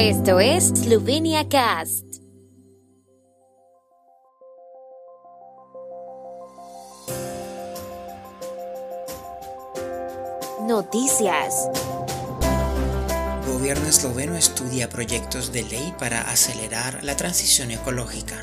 [0.00, 2.04] Esto es Slovenia Cast.
[10.68, 11.68] Noticias.
[13.48, 18.40] Gobierno esloveno estudia proyectos de ley para acelerar la transición ecológica.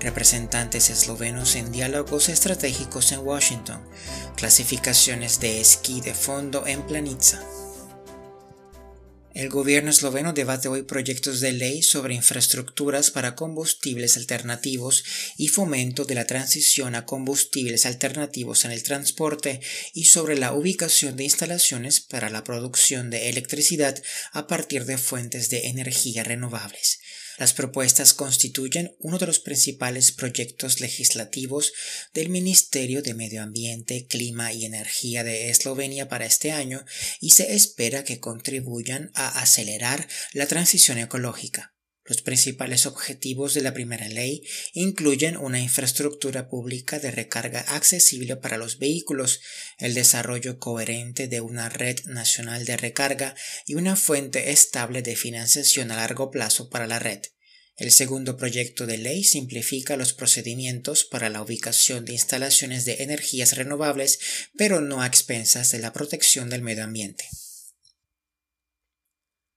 [0.00, 3.82] Representantes eslovenos en diálogos estratégicos en Washington.
[4.34, 7.42] Clasificaciones de esquí de fondo en Planitza.
[9.36, 15.04] El gobierno esloveno debate hoy proyectos de ley sobre infraestructuras para combustibles alternativos
[15.36, 19.60] y fomento de la transición a combustibles alternativos en el transporte
[19.92, 24.02] y sobre la ubicación de instalaciones para la producción de electricidad
[24.32, 27.00] a partir de fuentes de energía renovables.
[27.38, 31.72] Las propuestas constituyen uno de los principales proyectos legislativos
[32.14, 36.84] del Ministerio de Medio Ambiente, Clima y Energía de Eslovenia para este año
[37.20, 41.75] y se espera que contribuyan a acelerar la transición ecológica.
[42.08, 44.42] Los principales objetivos de la primera ley
[44.74, 49.40] incluyen una infraestructura pública de recarga accesible para los vehículos,
[49.78, 53.34] el desarrollo coherente de una red nacional de recarga
[53.66, 57.22] y una fuente estable de financiación a largo plazo para la red.
[57.76, 63.56] El segundo proyecto de ley simplifica los procedimientos para la ubicación de instalaciones de energías
[63.56, 64.18] renovables,
[64.56, 67.28] pero no a expensas de la protección del medio ambiente.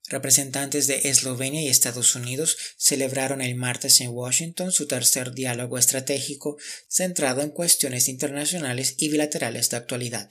[0.10, 6.58] Representantes de Eslovenia y Estados Unidos celebraron el martes en Washington su tercer diálogo estratégico
[6.88, 10.30] centrado en cuestiones internacionales y bilaterales de actualidad.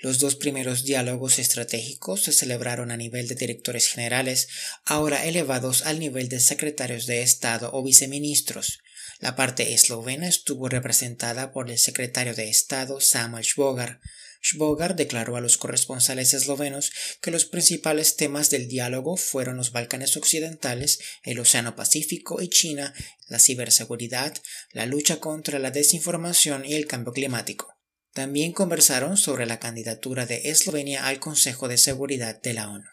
[0.00, 4.48] Los dos primeros diálogos estratégicos se celebraron a nivel de directores generales,
[4.84, 8.80] ahora elevados al nivel de secretarios de Estado o viceministros.
[9.20, 14.00] La parte eslovena estuvo representada por el secretario de Estado Samuel Šbogar.
[14.42, 20.16] Šbogar declaró a los corresponsales eslovenos que los principales temas del diálogo fueron los Balcanes
[20.16, 22.94] Occidentales, el Océano Pacífico y China,
[23.28, 24.34] la ciberseguridad,
[24.72, 27.76] la lucha contra la desinformación y el cambio climático.
[28.12, 32.84] También conversaron sobre la candidatura de Eslovenia al Consejo de Seguridad de la ONU.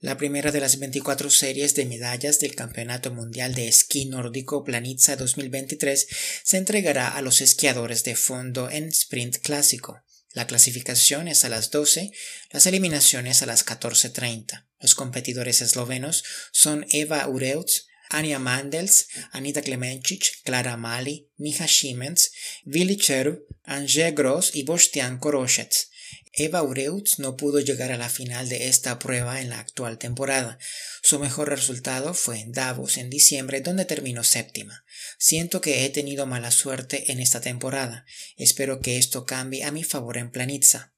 [0.00, 5.16] La primera de las 24 series de medallas del Campeonato Mundial de Esquí Nórdico Planitza
[5.16, 6.06] 2023
[6.44, 10.02] se entregará a los esquiadores de fondo en sprint clásico.
[10.34, 12.12] La clasificación es a las 12,
[12.50, 14.66] las eliminaciones a las 14.30.
[14.80, 22.32] Los competidores eslovenos son Eva Ureutz, Anja Mandels, Anita Klemencic, Clara Mali, Miha Siemens,
[22.66, 25.90] Willy Cherv, Anže Gross y Bostian Koroshets.
[26.32, 30.58] Eva Ureutz no pudo llegar a la final de esta prueba en la actual temporada.
[31.02, 34.84] Su mejor resultado fue en Davos en diciembre, donde terminó séptima.
[35.18, 38.04] Siento que he tenido mala suerte en esta temporada.
[38.36, 40.92] Espero que esto cambie a mi favor en Planitza.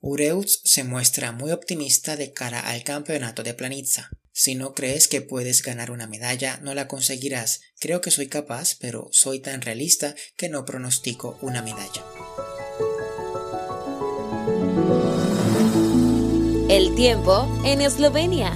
[0.00, 4.10] Ureutz se muestra muy optimista de cara al campeonato de Planitza.
[4.32, 7.60] Si no crees que puedes ganar una medalla, no la conseguirás.
[7.80, 12.04] Creo que soy capaz, pero soy tan realista que no pronostico una medalla.
[16.68, 18.54] El tiempo en Eslovenia.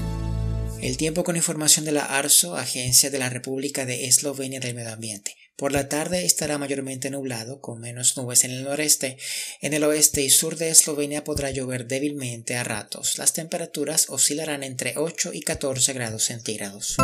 [0.83, 4.93] El tiempo con información de la ARSO, Agencia de la República de Eslovenia del Medio
[4.93, 5.35] Ambiente.
[5.57, 9.17] Por la tarde estará mayormente nublado, con menos nubes en el noreste.
[9.63, 13.17] En el oeste y sur de Eslovenia podrá llover débilmente a ratos.
[13.17, 16.99] Las temperaturas oscilarán entre 8 y 14 grados centígrados.